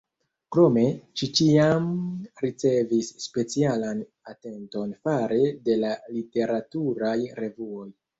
[0.55, 0.83] Krome,
[1.21, 1.83] ŝi ĉiam
[2.45, 4.01] ricevis specialan
[4.33, 5.37] atenton fare
[5.69, 7.87] de la literaturaj revuoj.